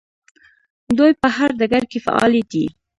دوی 0.97 1.11
په 1.21 1.27
هر 1.35 1.49
ډګر 1.59 1.83
کې 1.91 1.99
فعالې 2.05 2.41
دي. 2.51 2.65